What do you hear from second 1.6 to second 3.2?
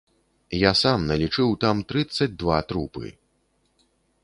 там трыццаць два трупы.